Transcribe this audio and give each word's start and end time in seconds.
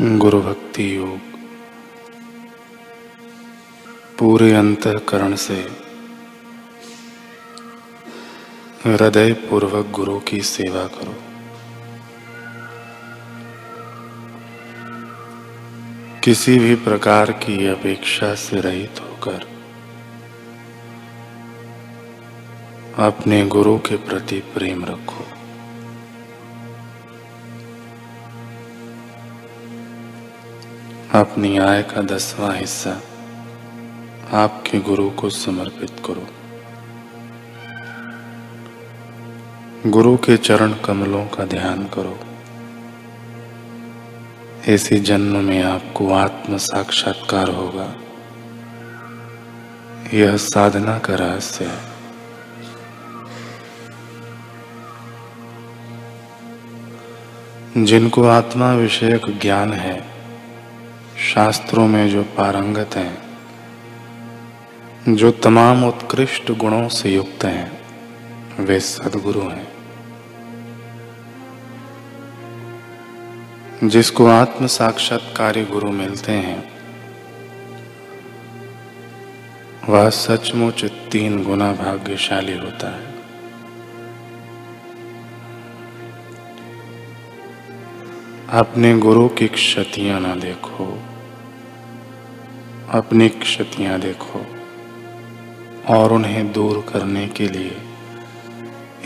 गुरु 0.00 0.42
भक्ति 0.42 0.96
योग। 0.96 1.18
पूरे 4.18 4.52
अंतकरण 4.52 5.34
से 5.34 5.68
हृदय 8.84 9.32
पूर्वक 9.32 9.86
गुरु 9.86 10.20
की 10.20 10.40
सेवा 10.40 10.86
करो। 10.86 11.14
किसी 16.24 16.58
भी 16.58 16.74
प्रकार 16.74 17.32
की 17.32 17.66
अपेक्षा 17.66 18.34
से 18.34 18.60
रहित 18.60 18.94
होकर 19.00 19.48
अपने 23.02 23.46
गुरु 23.46 23.78
के 23.78 23.96
प्रति 23.96 24.40
प्रेम 24.40 24.84
रखो। 24.84 25.37
अपनी 31.18 31.58
आय 31.58 31.82
का 31.82 32.02
दसवां 32.02 32.58
हिस्सा 32.58 33.00
आपके 34.32 34.78
गुरु 34.78 35.10
को 35.10 35.30
समर्पित 35.30 35.90
करो। 36.06 36.26
गुरु 39.90 40.16
के 40.16 40.36
चरण 40.36 40.74
कमलों 40.74 41.24
का 41.24 41.44
ध्यान 41.44 41.84
करो। 41.84 42.18
ऐसे 44.68 44.98
जन्म 44.98 45.44
में 45.44 45.62
आपको 45.62 46.12
आत्म 46.12 46.56
साक्षात्कार 46.56 47.48
होगा। 47.48 47.94
यह 50.14 50.36
साधना 50.36 50.98
का 50.98 51.14
रहस्य 51.14 51.64
है। 51.64 51.98
जिनको 57.84 58.24
आत्मा 58.24 58.72
विषयक 58.72 59.38
ज्ञान 59.38 59.72
है 59.72 60.07
शास्त्रों 61.34 61.88
में 61.88 62.10
जो 62.10 62.22
पारंगत 62.22 62.90
हैं, 62.94 63.28
जो 65.16 65.30
तमाम 65.30 65.84
उत्कृष्ट 65.84 66.52
गुणों 66.52 66.88
से 66.88 67.10
युक्त 67.10 67.44
हैं, 67.44 67.82
वे 68.64 68.80
सदगुरु 68.80 69.40
हैं। 69.40 69.68
जिसको 73.84 74.26
आत्म 74.26 74.66
साक्षात्कारी 74.66 75.64
गुरु 75.64 75.90
मिलते 75.90 76.32
हैं, 76.32 76.72
वह 79.88 80.10
सचमुच 80.10 80.84
तीन 80.84 81.44
गुना 81.44 81.72
भाग्यशाली 81.72 82.58
होता 82.58 82.96
है। 82.96 83.18
अपने 88.50 88.98
गुरु 88.98 89.28
की 89.28 89.48
क्षतियाँ 89.48 90.20
ना 90.20 90.34
देखो। 90.34 91.02
अपनी 92.90 93.28
क्षतियाँ 93.28 94.00
देखो 94.00 94.46
और 95.88 96.12
उन्हें 96.12 96.52
दूर 96.52 96.86
करने 96.92 97.28
के 97.28 97.48
लिए 97.48 97.76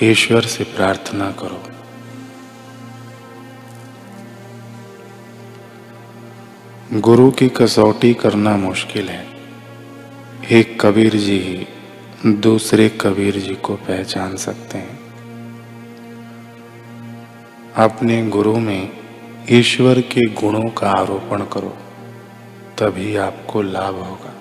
ईश्वर 0.02 0.42
से 0.42 0.64
प्रार्थना 0.64 1.30
करो। 1.30 1.62
गुरु 7.00 7.30
की 7.30 7.48
कसौटी 7.48 8.14
करना 8.14 8.56
मुश्किल 8.56 9.08
है। 9.08 9.26
एक 10.50 10.80
कबीर 10.80 11.16
जी 11.16 11.38
ही 11.38 11.66
दूसरे 12.32 12.88
कबीर 12.88 13.38
जी 13.38 13.54
को 13.54 13.74
पहचान 13.74 14.36
सकते 14.36 14.78
हैं। 14.78 14.98
अपने 17.76 18.26
गुरु 18.26 18.56
में 18.56 18.90
ईश्वर 19.50 20.00
के 20.00 20.20
गुणों 20.20 20.70
का 20.70 20.90
आरोपण 20.90 21.44
करो। 21.44 21.76
तभी 22.78 23.16
आपको 23.16 23.62
लाभ 23.62 23.94
होगा। 23.94 24.32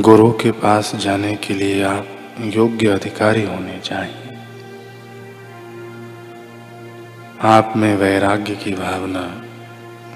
गुरु 0.00 0.30
के 0.32 0.50
पास 0.52 0.94
जाने 0.94 1.34
के 1.36 1.54
लिए 1.54 1.82
आप 1.82 2.08
योग्य 2.40 2.88
अधिकारी 2.88 3.42
होने 3.42 3.78
चाहिए। 3.78 4.36
आप 7.40 7.72
में 7.76 7.96
वैराग्य 7.96 8.54
की 8.54 8.72
भावना, 8.72 9.42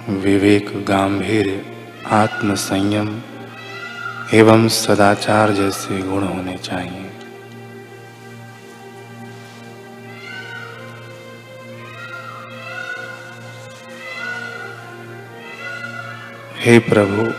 विवेक 0.08 0.84
गांधीर्य 0.84 1.64
आत्मसंयम 2.06 3.22
एवं 4.34 4.68
सदाचार 4.68 5.52
जैसे 5.52 5.98
गुण 5.98 6.22
होने 6.22 6.56
चाहिए। 6.58 7.05
हे 16.66 16.78
प्रभु, 16.78 17.32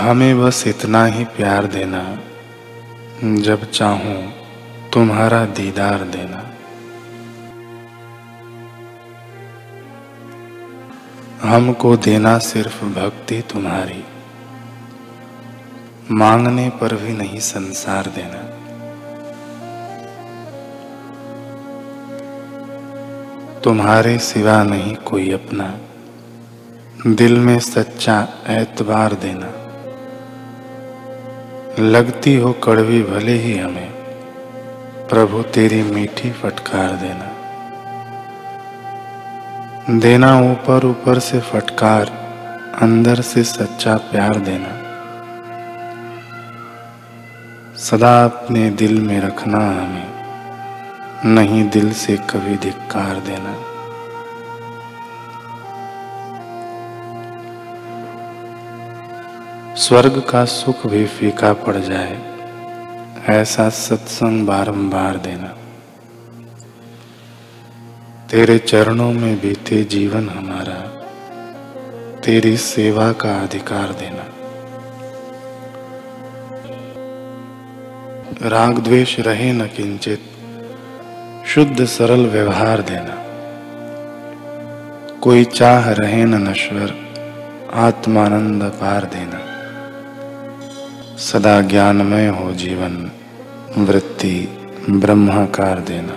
हमें 0.00 0.42
बस 0.42 0.66
इतना 0.66 1.04
ही 1.04 1.24
प्यार 1.24 1.66
देना, 1.66 2.18
जब 3.42 3.70
चाहूँ 3.70 4.32
तुम्हारा 4.92 5.44
दीदार 5.44 5.98
देना। 5.98 6.42
हमको 11.48 11.96
देना 11.96 12.38
सिर्फ़ 12.38 12.84
भक्ति 12.84 13.42
तुम्हारी, 13.52 14.04
मांगने 16.10 16.68
पर 16.68 16.94
भी 16.94 17.12
नहीं 17.12 17.40
संसार 17.40 18.06
देना। 18.06 18.42
तुम्हारे 23.60 24.18
सिवा 24.18 24.62
नहीं 24.62 24.94
कोई 24.94 25.32
अपना। 25.32 25.78
दिल 27.06 27.38
में 27.38 27.58
सच्चा 27.58 28.28
एतबार 28.48 29.12
देना। 29.14 29.46
लगती 31.78 32.36
हो 32.36 32.52
कड़वी 32.52 33.02
भले 33.02 33.32
ही 33.32 33.58
हमें, 33.58 33.92
प्रभु 35.08 35.42
तेरी 35.42 35.82
मीठी 35.82 36.30
फटकार 36.30 36.92
देना। 36.92 37.28
देना 39.98 40.40
ऊपर 40.40 40.86
ऊपर 40.86 41.18
से 41.18 41.40
फटकार, 41.40 42.06
अंदर 42.82 43.20
से 43.20 43.42
सच्चा 43.42 43.96
प्यार 43.96 44.34
देना। 44.34 44.78
सदा 47.76 48.24
अपने 48.24 48.70
दिल 48.70 49.00
में 49.00 49.20
रखना 49.20 49.58
हमें, 49.58 50.08
नहीं 51.34 51.70
दिल 51.70 51.92
से 51.92 52.16
कभी 52.16 52.56
धिक्कार 52.56 53.14
देना। 53.14 53.71
स्वर्ग 59.76 60.22
का 60.30 60.44
सुख 60.44 60.86
भी 60.86 61.06
फीका 61.06 61.52
पड़ 61.52 61.76
जाए, 61.76 62.18
ऐसा 63.28 63.68
सत्संग 63.68 64.46
बारंबार 64.46 65.16
देना। 65.16 65.48
तेरे 68.30 68.58
चरणों 68.58 69.12
में 69.12 69.40
बीते 69.40 69.84
जीवन 69.84 70.28
हमारा, 70.28 70.74
तेरी 72.20 72.56
सेवा 72.56 73.12
का 73.12 73.42
अधिकार 73.42 73.92
देना। 73.92 74.24
राग 78.48 78.78
द्वेष 78.78 79.20
रहे 79.20 79.52
न 79.52 79.66
किंचित, 79.66 80.20
शुद्ध 81.46 81.84
सरल 81.84 82.26
व्यवहार 82.26 82.82
देना। 82.82 83.16
कोई 85.20 85.44
चाह 85.44 85.90
रहे 85.90 86.24
न 86.24 86.34
नश्वर, 86.34 86.94
आत्मानंद 87.74 88.62
पार 88.62 89.04
देना। 89.04 89.51
सदा 91.22 91.60
ज्ञानमय 91.60 92.26
हो 92.28 92.52
जीवन, 92.52 93.10
वृत्ति 93.78 94.48
ब्रह्माकार 94.90 95.80
देना। 95.80 96.12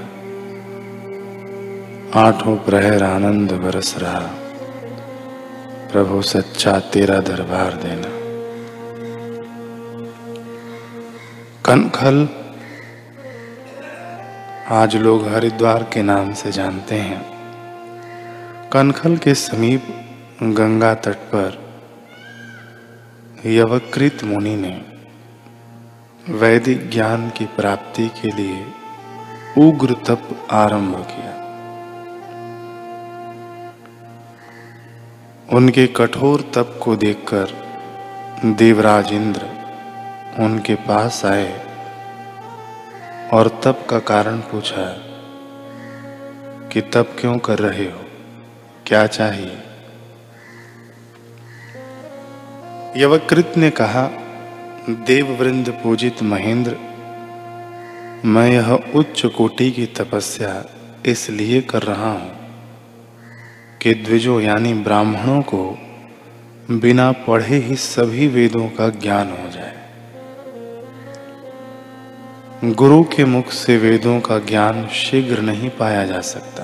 आठों 2.19 2.57
प्रहर 2.57 3.03
आनंद 3.03 3.51
बरस 3.51 3.95
रहा, 3.97 4.19
प्रभु 5.91 6.21
सच्चा 6.21 6.79
तेरा 6.79 7.19
दरबार 7.19 7.73
देना। 7.73 8.07
कनखल, 11.65 12.29
आज 14.69 14.95
लोग 14.95 15.27
हरिद्वार 15.27 15.83
के 15.83 16.01
नाम 16.01 16.33
से 16.33 16.51
जानते 16.51 16.95
हैं। 16.95 17.25
कनखल 18.69 19.17
के 19.17 19.33
समीप 19.33 19.87
गंगा 20.43 20.93
तट 20.93 21.15
पर 21.15 21.77
यवकृत 23.45 24.17
मुनि 24.23 24.55
ने 24.55 24.94
वैदिक 26.29 26.89
ज्ञान 26.89 27.29
की 27.29 27.45
प्राप्ति 27.45 28.07
के 28.07 28.31
लिए 28.31 28.65
उग्र 29.57 29.93
तप 29.93 30.47
आरंभ 30.51 31.07
किया। 31.09 31.31
उनके 35.57 35.87
कठोर 35.87 36.41
तप 36.41 36.79
को 36.83 36.95
देखकर 36.95 37.47
देवराज 38.45 39.13
इंद्र 39.13 39.41
उनके 40.39 40.75
पास 40.75 41.25
आए 41.25 41.65
और 43.33 43.61
तप 43.63 43.87
का 43.89 43.99
कारण 43.99 44.37
पूछा 44.37 44.97
कि 46.67 46.81
तप 46.81 47.17
क्यों 47.19 47.37
कर 47.37 47.59
रहे 47.59 47.85
हो? 47.85 48.01
क्या 48.85 49.07
चाहिए? 49.07 49.63
यवकृत 52.97 53.53
ने 53.57 53.69
कहा 53.69 54.24
देववृंद 54.89 55.69
पूजित 55.83 56.23
महेंद्र, 56.23 56.75
मैं 58.25 58.51
यह 58.51 58.73
उच्च 58.95 59.25
कोटि 59.25 59.71
की 59.71 59.85
तपस्या 59.85 60.65
इसलिए 61.05 61.61
कर 61.61 61.81
रहा 61.81 62.11
हूँ 62.11 62.35
कि 63.81 63.93
द्विजों 63.93 64.41
यानी 64.41 64.73
ब्राह्मणों 64.73 65.41
को 65.41 65.77
बिना 66.71 67.11
पढ़े 67.11 67.57
ही 67.57 67.75
सभी 67.75 68.27
वेदों 68.27 68.69
का 68.69 68.89
ज्ञान 68.89 69.29
हो 69.29 69.49
जाए। 69.49 69.75
गुरु 72.73 73.03
के 73.03 73.25
मुख 73.25 73.49
से 73.51 73.77
वेदों 73.77 74.19
का 74.19 74.39
ज्ञान 74.39 74.87
शीघ्र 74.87 75.41
नहीं 75.41 75.69
पाया 75.69 76.05
जा 76.05 76.21
सकता। 76.21 76.63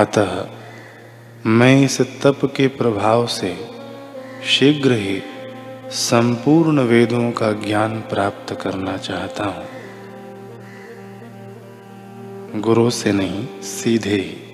अतः 0.00 0.46
मैं 1.46 1.82
इस 1.82 2.00
तप 2.00 2.52
के 2.56 2.66
प्रभाव 2.68 3.26
से 3.26 3.56
शीघ्र 4.46 4.92
ही 4.92 5.22
संपूर्ण 5.90 6.80
वेदों 6.80 7.30
का 7.30 7.52
ज्ञान 7.52 8.00
प्राप्त 8.00 8.54
करना 8.62 8.96
चाहता 8.96 9.44
हूँ। 9.44 9.64
गुरु 12.60 12.90
से 12.90 13.12
नहीं, 13.12 13.60
सीधे 13.60 14.10
ही। 14.10 14.44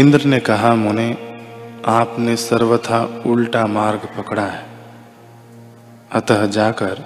इंद्र 0.00 0.24
ने 0.24 0.40
कहा, 0.40 0.74
मुने, 0.74 1.12
आपने 1.86 2.36
सर्वथा 2.36 3.22
उल्टा 3.26 3.66
मार्ग 3.66 4.08
पकड़ा 4.18 4.46
है। 4.46 4.66
अतः 6.12 6.46
जाकर 6.46 7.04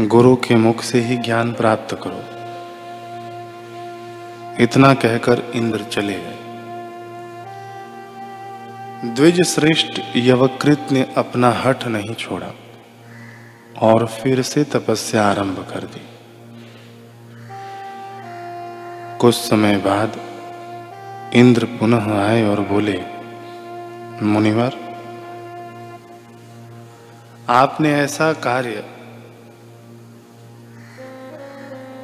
गुरु 0.00 0.36
के 0.36 0.56
मुख 0.56 0.82
से 0.82 1.00
ही 1.00 1.16
ज्ञान 1.16 1.52
प्राप्त 1.52 2.00
करो। 2.02 2.20
इतना 4.62 4.94
कहकर 4.94 5.52
इंद्र 5.54 5.84
चले 5.84 6.14
गए। 6.14 6.39
द्विज 9.04 9.42
श्रेष्ठ 9.42 10.00
यवकृत 10.16 10.88
ने 10.92 11.14
अपना 11.16 11.50
हठ 11.50 11.86
नहीं 11.86 12.14
छोड़ा 12.14 12.54
और 13.78 14.06
फिर 14.06 14.42
से 14.42 14.64
तपस्या 14.64 15.24
आरंभ 15.24 15.66
कर 15.70 15.80
दी। 15.80 16.02
कुछ 19.20 19.34
समय 19.34 19.76
बाद 19.76 20.20
इंद्र 21.34 21.64
पुनः 21.64 22.12
आए 22.14 22.42
और 22.42 22.60
बोले, 22.60 23.02
मुनिवर, 24.22 24.76
आपने 27.48 27.94
ऐसा 27.94 28.32
कार्य 28.32 28.84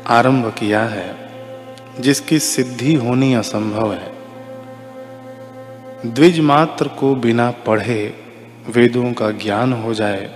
आरंभ 0.06 0.54
किया 0.58 0.84
है 0.84 1.30
जिसकी 2.00 2.38
सिद्धि 2.38 2.94
होनी 2.94 3.34
असंभव 3.34 3.92
है। 3.92 4.15
द्विज 5.96 6.38
मात्र 6.40 6.88
को 6.88 7.14
बिना 7.14 7.50
पढ़े 7.66 8.02
वेदों 8.68 9.12
का 9.12 9.30
ज्ञान 9.34 9.72
हो 9.72 9.92
जाए, 9.94 10.28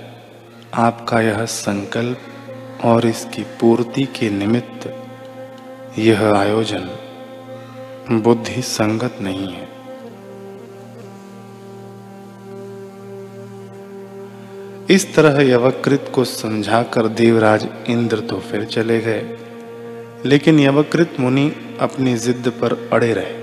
आपका 0.74 1.20
यह 1.20 1.44
संकल्प 1.44 2.84
और 2.84 3.06
इसकी 3.06 3.42
पूर्ति 3.60 4.04
के 4.18 4.30
निमित्त 4.30 4.88
यह 5.98 6.22
आयोजन 6.26 6.88
बुद्धि 8.22 8.62
संगत 8.62 9.18
नहीं 9.20 9.48
है। 9.48 9.68
इस 14.90 15.14
तरह 15.14 15.40
यवकृत 15.42 16.10
को 16.14 16.24
समझाकर 16.24 17.08
देवराज 17.08 17.68
इंद्र 17.88 18.20
तो 18.20 18.38
फिर 18.40 18.64
चले 18.64 18.98
गए, 19.00 19.22
लेकिन 20.26 20.60
यवकृत 20.60 21.20
मुनि 21.20 21.50
अपनी 21.80 22.16
जिद 22.18 22.52
पर 22.60 22.88
अड़े 22.92 23.12
रहे। 23.12 23.38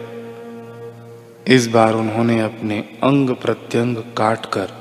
इस 1.47 1.67
बार 1.67 1.94
उन्होंने 1.94 2.39
अपने 2.41 2.79
अंग 2.79 3.29
प्रत्यंग 3.29 3.97
काटकर 3.97 4.71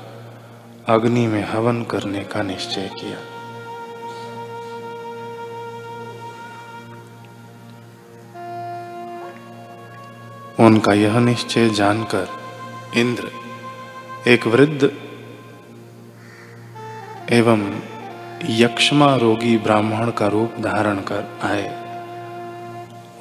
अग्नि 0.87 1.27
में 1.27 1.43
हवन 1.43 1.83
करने 1.83 2.23
का 2.23 2.41
निश्चय 2.41 2.89
किया। 2.99 3.17
उनका 10.65 10.93
यह 10.93 11.19
निश्चय 11.19 11.69
जानकर 11.69 12.27
इंद्र 12.95 13.31
एक 14.29 14.47
वृद्ध 14.47 14.91
एवं 17.31 17.81
यक्षमा 18.49 19.15
रोगी 19.15 19.57
ब्राह्मण 19.57 20.11
का 20.11 20.27
रूप 20.27 20.55
धारण 20.59 20.99
कर 20.99 21.39
आए 21.43 21.67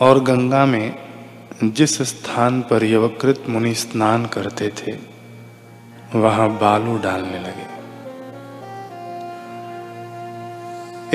और 0.00 0.22
गंगा 0.22 0.66
में 0.66 1.05
जिस 1.64 2.02
स्थान 2.02 2.62
पर 2.62 2.84
यवकृत 2.84 3.44
मुनि 3.48 3.74
स्नान 3.74 4.26
करते 4.26 4.68
थे, 4.68 4.98
वहाँ 6.18 6.58
बालू 6.58 6.98
डालने 6.98 7.38
लगे। 7.38 7.76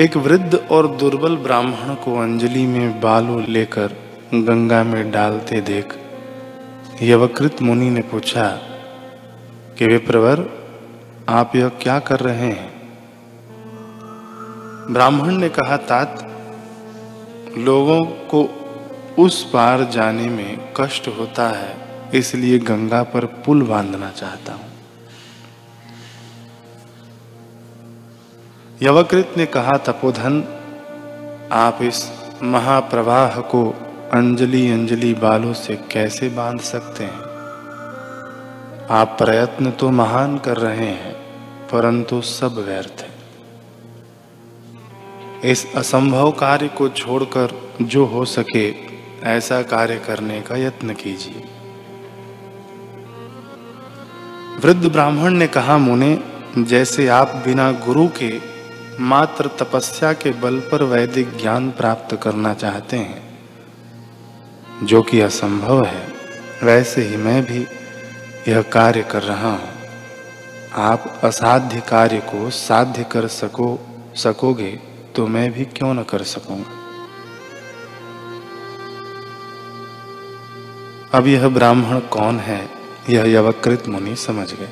एक 0.04 0.16
वृद्ध 0.16 0.68
और 0.72 0.86
दुर्बल 0.86 1.36
ब्राह्मण 1.36 1.94
को 1.94 2.18
अंजलि 2.18 2.66
में 2.66 3.00
बालू 3.00 3.40
लेकर 3.40 3.86
गंगा 4.34 4.84
में 4.84 5.10
डालते 5.10 5.60
देख 5.60 5.96
यवकृत 7.02 7.62
मुनि 7.62 7.90
ने 7.90 8.00
पूछा, 8.00 8.48
कि 9.78 9.86
विप्रवर, 9.86 10.48
आप 11.28 11.56
यह 11.56 11.68
क्या 11.68 11.98
कर 11.98 12.20
रहे 12.20 12.36
हैं? 12.36 12.72
ब्राह्मण 14.92 15.34
ने 15.34 15.48
कहा, 15.48 15.76
तात, 15.76 16.28
लोगों 17.58 18.00
को 18.04 18.61
उस 19.18 19.50
पार 19.50 19.84
जाने 19.84 20.26
में 20.26 20.72
कष्ट 20.76 21.08
होता 21.08 21.48
है, 21.48 21.76
इसलिए 22.14 22.58
गंगा 22.58 23.02
पर 23.02 23.24
पुल 23.24 23.62
बांधना 23.62 24.10
चाहता 24.10 24.52
हूँ। 24.52 24.70
यवकृत 28.82 29.34
ने 29.36 29.46
कहा, 29.46 29.70
तपोधन, 29.70 30.44
आप 31.52 31.78
इस 31.82 32.10
महाप्रवाह 32.42 33.40
को 33.40 33.74
अंजलि 34.12 34.70
अंजलि 34.70 35.14
बालों 35.14 35.52
से 35.52 35.76
कैसे 35.76 36.28
बाँध 36.28 36.60
सकते 36.60 37.04
हैं? 37.04 37.20
आप 38.90 39.16
प्रयत्न 39.18 39.70
तो 39.70 39.90
महान 39.90 40.38
कर 40.38 40.56
रहे 40.56 40.86
हैं, 40.86 41.12
परंतु 41.72 42.20
सब 42.20 42.54
व्यर्थ 42.58 43.02
है। 43.02 43.10
इस 45.50 45.74
असंभव 45.76 46.30
कार्य 46.30 46.68
को 46.68 46.88
छोड़कर 46.88 47.76
जो 47.82 48.04
हो 48.04 48.24
सके 48.24 48.81
ऐसा 49.24 49.62
कार्य 49.62 49.96
करने 49.96 50.40
का 50.40 50.56
यत्न 50.56 50.94
कीजिए। 50.94 51.44
वृद्ध 54.64 54.86
ब्राह्मण 54.86 55.30
ने 55.30 55.46
कहा, 55.46 55.78
मुने, 55.78 56.18
जैसे 56.58 57.08
आप 57.08 57.28
बिना 57.28 57.72
गुरु 57.72 58.08
के 58.08 58.40
मात्र 59.00 59.50
तपस्या 59.58 60.12
के 60.12 60.30
बल 60.30 60.58
पर 60.60 60.82
वैदिक 60.82 61.36
ज्ञान 61.38 61.70
प्राप्त 61.70 62.16
करना 62.22 62.54
चाहते 62.54 62.96
हैं, 62.96 63.22
जो 64.82 65.02
कि 65.02 65.20
असंभव 65.20 65.84
है, 65.84 66.06
वैसे 66.62 67.02
ही 67.02 67.16
मैं 67.16 67.44
भी 67.44 67.66
यह 68.48 68.62
कार्य 68.62 69.02
कर 69.02 69.22
रहा 69.22 69.50
हूँ। 69.50 69.70
आप 70.74 71.20
असाध्य 71.24 71.80
कार्य 71.80 72.18
को 72.18 72.50
साध्य 72.50 73.04
कर 73.04 73.26
सको, 73.26 73.78
सकोगे 74.16 74.80
तो 75.16 75.26
मैं 75.26 75.52
भी 75.52 75.64
क्यों 75.64 75.94
न 75.94 76.02
कर 76.02 76.22
सकूँगा 76.22 76.81
अब 81.14 81.26
यह 81.26 81.48
ब्राह्मण 81.48 82.00
कौन 82.00 82.38
है, 82.38 82.70
यह 83.10 83.24
यवकृत 83.24 83.88
मुनि 83.88 84.16
समझ 84.16 84.54
गए। 84.54 84.68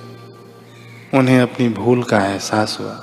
उन्हें 1.18 1.40
अपनी 1.40 1.68
भूल 1.68 2.02
का 2.02 2.26
एहसास 2.26 2.78
हुआ। 2.80 2.94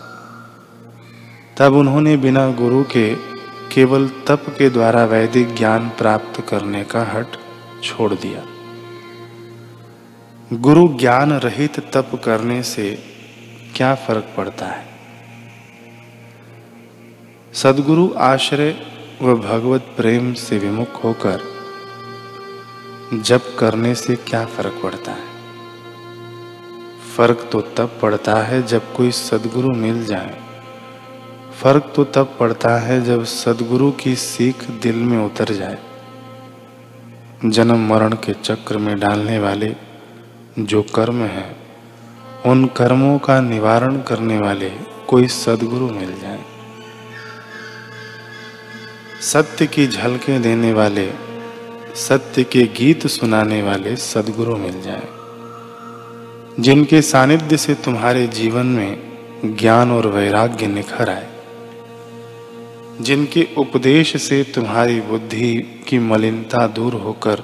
तब 1.57 1.73
उन्होंने 1.73 2.17
बिना 2.17 2.51
गुरु 2.51 2.83
के, 2.83 3.15
केवल 3.71 4.09
तप 4.27 4.45
के 4.49 4.69
द्वारा 4.69 5.05
वैदिक 5.05 5.55
ज्ञान 5.55 5.89
प्राप्त 5.89 6.49
करने 6.49 6.83
का 6.83 7.03
हट 7.03 7.27
छोड़ 7.83 8.13
दिया। 8.13 8.43
गुरु 10.53 10.87
ज्ञान 10.87 11.33
रहित 11.33 11.79
तप 11.79 12.21
करने 12.25 12.63
से 12.63 12.99
क्या 13.75 13.95
फ़र्क 13.95 14.33
पड़ता 14.37 14.65
है? 14.65 14.85
सदगुरु 17.53 18.13
आश्रय 18.17 18.75
व 19.21 19.35
भगवत 19.35 19.93
प्रेम 19.97 20.33
से 20.33 20.57
विमुख 20.57 21.03
होकर 21.03 21.56
जब 23.13 23.55
करने 23.55 23.95
से 23.95 24.15
क्या 24.15 24.45
फ़र्क 24.45 24.79
पड़ता 24.83 25.11
है? 25.11 25.27
फ़र्क 27.17 27.49
तो 27.51 27.61
तब 27.61 27.99
पड़ता 28.01 28.35
है 28.35 28.63
जब 28.63 28.93
कोई 28.93 29.11
सदगुरु 29.11 29.69
मिल 29.69 30.05
जाए। 30.05 30.41
फ़र्क 31.61 31.93
तो 31.95 32.03
तब 32.03 32.37
पड़ता 32.39 32.77
है 32.77 33.05
जब 33.05 33.23
सदगुरु 33.23 33.91
की 33.91 34.15
सीख 34.15 34.69
दिल 34.69 34.95
में 34.95 35.25
उतर 35.25 35.45
जाए। 35.45 35.77
जन्म 37.45 37.89
मरण 37.89 38.13
के 38.13 38.33
चक्र 38.33 38.77
में 38.77 38.99
डालने 38.99 39.39
वाले 39.39 39.75
जो 40.59 40.81
कर्म 40.81 41.23
है, 41.23 41.55
उन 42.45 42.65
कर्मों 42.65 43.19
का 43.19 43.41
निवारण 43.41 44.01
करने 44.01 44.37
वाले 44.37 44.69
कोई 45.07 45.27
सदगुरु 45.27 45.89
मिल 45.89 46.19
जाए। 46.21 46.43
सत्य 49.21 49.67
की 49.67 49.87
झलकें 49.87 50.41
देने 50.41 50.73
वाले 50.73 51.26
सत्य 51.97 52.43
के 52.43 52.63
गीत 52.77 53.05
सुनाने 53.07 53.61
वाले 53.63 53.95
सदगुरु 53.95 54.55
मिल 54.55 54.81
जाए, 54.81 55.07
जिनके 56.59 57.01
सानिध्य 57.01 57.57
से 57.57 57.73
तुम्हारे 57.75 58.27
जीवन 58.27 58.65
में 58.65 59.55
ज्ञान 59.55 59.91
और 59.91 60.07
वैराग्य 60.07 60.67
निखर 60.67 61.09
आए, 61.09 61.27
जिनके 63.01 63.47
उपदेश 63.57 64.15
से 64.21 64.43
तुम्हारी 64.55 64.99
बुद्धि 65.01 65.53
की 65.87 65.99
मलिनता 65.99 66.65
दूर 66.67 66.93
होकर 66.95 67.43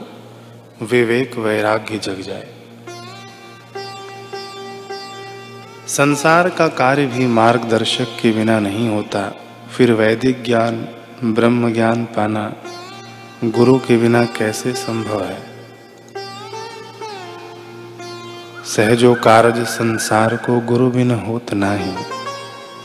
विवेक 0.82 1.38
वैराग्य 1.38 1.98
जग 1.98 2.22
जाए। 2.22 2.48
संसार 5.88 6.50
का 6.50 6.68
कार्य 6.68 7.06
भी 7.06 7.28
मार्गदर्शक 7.32 8.18
के 8.22 8.32
बिना 8.32 8.60
नहीं 8.60 8.88
होता, 8.90 9.30
फिर 9.72 9.94
वैदिक 9.94 10.44
ज्ञान, 10.44 10.88
ब्रह्म 11.24 11.74
ज्ञान 11.74 12.06
पाना 12.06 12.46
गुरु 13.44 13.78
के 13.78 13.98
बिना 13.98 14.26
कैसे 14.26 14.74
संभव 14.74 15.24
है? 15.24 15.44
सहजो 18.66 19.14
कारज 19.14 19.66
संसार 19.66 20.36
को 20.36 20.60
गुरु 20.60 20.90
बिन 20.90 21.12
होत 21.12 21.54
नाही। 21.54 21.94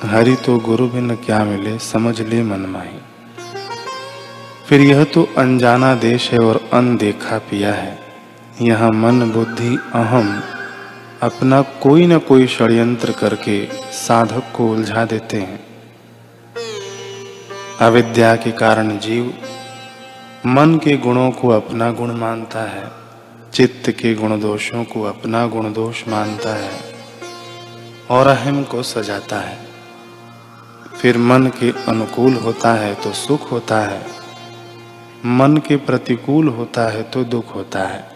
हरि 0.03 0.35
तो 0.35 0.59
गुरु 0.59 0.89
बिन 0.89 1.17
क्या 1.17 1.45
मिले, 1.45 1.79
समझ 1.79 2.21
ले 2.21 2.43
मन 2.43 2.61
माही। 2.61 2.99
फिर 4.69 4.81
यह 4.81 5.05
तो 5.05 5.29
अनजाना 5.39 5.95
देश 5.95 6.31
है 6.31 6.39
और 6.39 6.71
अनदेखा 6.73 7.39
पिया 7.39 7.75
है। 7.75 7.99
यहाँ 8.61 8.91
मन 8.91 9.31
बुद्धि 9.31 9.79
अहम, 9.95 10.43
अपना 11.23 11.63
कोई 11.63 12.07
न 12.07 12.19
कोई 12.19 12.47
षड्यंत्र 12.47 13.13
करके 13.13 13.69
साधक 13.93 14.43
को 14.57 14.73
उलझा 14.73 15.05
देते 15.05 15.37
हैं। 15.37 15.61
अविद्या 17.81 18.37
के 18.37 18.53
कारण 18.53 18.99
जीव 18.99 19.35
मन 20.47 20.79
के 20.79 20.97
गुणों 20.97 21.31
को 21.31 21.49
अपना 21.49 21.91
गुण 21.93 22.15
मानता 22.15 22.61
है, 22.61 22.91
चित्त 23.53 23.91
के 23.91 24.15
गुण 24.15 24.41
दोषों 24.41 24.85
को 24.85 25.03
अपना 25.03 25.47
गुण 25.47 25.73
दोष 25.73 26.03
मानता 26.09 26.55
है 26.55 26.79
और 28.11 28.27
अहम 28.27 28.63
को 28.65 28.83
सजाता 28.83 29.41
है। 29.41 29.59
फिर 31.01 31.19
मन 31.19 31.47
के 31.47 31.71
अनुकूल 31.89 32.35
होता 32.35 32.73
है 32.75 32.95
तो 32.95 33.13
सुख 33.13 33.51
होता 33.53 33.81
है, 33.81 34.07
मन 35.27 35.57
के 35.57 35.77
प्रतिकूल 35.77 36.49
होता 36.49 36.89
है 36.89 37.03
तो 37.03 37.25
दुख 37.25 37.55
होता 37.55 37.83
है। 37.83 38.07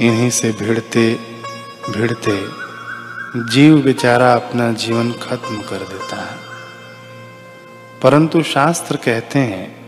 इन्हीं 0.00 0.30
से 0.30 0.52
भिड़ते 0.52 1.12
भिड़ते 1.90 2.38
जीव 3.50 3.82
बेचारा 3.82 4.32
अपना 4.34 4.72
जीवन 4.72 5.12
खत्म 5.12 5.60
कर 5.60 5.88
देता 5.88 6.16
है। 6.16 6.38
परंतु 8.02 8.42
शास्त्र 8.42 8.96
कहते 8.96 9.38
हैं 9.38 9.79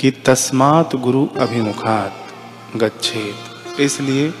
कि 0.00 0.10
तस्मात 0.10 0.96
गुरु 0.96 1.28
अभिमुखात, 1.38 2.26
गच्छेत। 2.76 3.34
इसलिए 3.80 4.34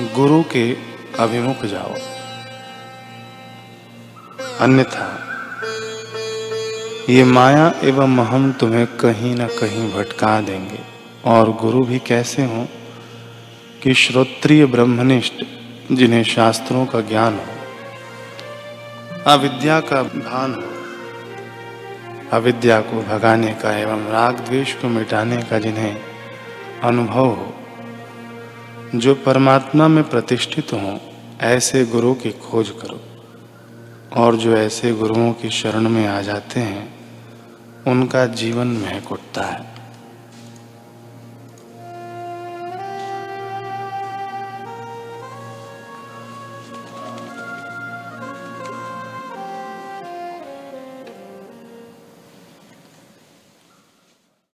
गुरु 0.00 0.42
के 0.42 0.76
अभिमुख 1.18 1.64
जाओ। 1.64 1.94
अन्यथा, 4.60 5.26
ये 7.08 7.24
माया 7.24 7.74
एवं 7.84 8.16
हम 8.16 8.52
तुम्हें 8.52 8.86
कहीं 8.86 9.34
ना 9.34 9.46
कहीं 9.46 9.92
भटका 9.92 10.40
देंगे। 10.40 10.78
और 11.24 11.52
गुरु 11.52 11.84
भी 11.84 11.98
कैसे 11.98 12.44
हों 12.44 12.66
कि 13.82 13.94
श्रोत्रिय 13.94 14.66
ब्रह्मनिष्ठ, 14.66 15.34
जिन्हें 15.92 16.24
शास्त्रों 16.24 16.86
का 16.86 17.00
ज्ञान 17.00 17.34
हो, 17.34 17.60
अविद्या 19.26 19.80
का 19.80 20.02
भान 20.02 20.54
हो 20.54 20.79
अविद्या 22.32 22.80
को 22.80 23.02
भगाने 23.02 23.54
का 23.54 23.78
एवं 23.78 24.08
राग 24.08 24.36
द्वेष 24.36 24.74
को 24.74 24.88
मिटाने 24.88 25.42
का 25.42 25.58
जिन्हें 25.58 26.00
अनुभव 26.82 27.26
हो, 27.26 27.54
जो 28.94 29.14
परमात्मा 29.14 29.88
में 29.88 30.10
प्रतिष्ठित 30.10 30.72
हों, 30.72 30.98
ऐसे 31.40 31.84
गुरु 31.84 32.14
की 32.14 32.30
खोज 32.30 32.70
करो। 32.70 33.00
और 34.16 34.36
जो 34.36 34.56
ऐसे 34.56 34.92
गुरुओं 34.92 35.32
की 35.32 35.50
शरण 35.50 35.88
में 35.88 36.06
आ 36.06 36.20
जाते 36.20 36.60
हैं, 36.60 36.94
उनका 37.86 38.26
जीवन 38.26 38.66
महक 38.66 39.12
उठता 39.12 39.42
है। 39.42 39.69